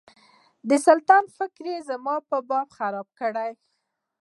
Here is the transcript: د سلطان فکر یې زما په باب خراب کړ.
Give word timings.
د 0.69 0.71
سلطان 0.85 1.23
فکر 1.37 1.63
یې 1.73 1.77
زما 1.89 2.15
په 2.29 2.37
باب 2.49 2.67
خراب 2.77 3.07
کړ. 3.19 3.33